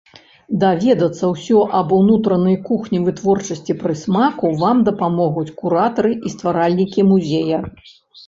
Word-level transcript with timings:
Даведацца 0.61 1.25
ўсё 1.33 1.59
аб 1.79 1.91
унутранай 1.97 2.55
кухні 2.69 3.01
вытворчасці 3.03 3.75
прысмаку 3.83 4.53
вам 4.63 4.77
дапамогуць 4.89 5.45
куратары 5.61 6.11
і 6.29 6.35
стваральнікі 6.37 7.05
музея. 7.11 7.59